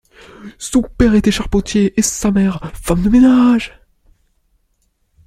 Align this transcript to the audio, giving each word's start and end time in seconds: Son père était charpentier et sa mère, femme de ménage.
Son 0.57 0.81
père 0.81 1.13
était 1.13 1.29
charpentier 1.29 1.93
et 1.95 2.01
sa 2.01 2.31
mère, 2.31 2.71
femme 2.73 3.03
de 3.03 3.09
ménage. 3.09 3.79